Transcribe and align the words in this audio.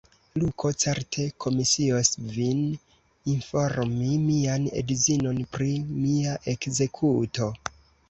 Luko 0.43 0.69
certe 0.83 1.25
komisios 1.45 2.09
vin 2.39 2.65
informi 3.35 4.17
mian 4.25 4.69
edzinon 4.83 5.47
pri 5.55 5.73
mia 6.03 6.37
ekzekuto. 6.57 7.57